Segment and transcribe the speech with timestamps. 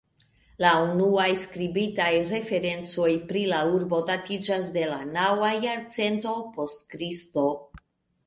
[0.63, 7.45] La unuaj skribitaj referencoj pri la urbo datiĝas de la naŭa jarcento post Kristo.